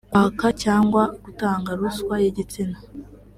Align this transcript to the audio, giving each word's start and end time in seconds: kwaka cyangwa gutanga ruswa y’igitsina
kwaka 0.11 0.47
cyangwa 0.63 1.03
gutanga 1.23 1.69
ruswa 1.79 2.15
y’igitsina 2.23 2.77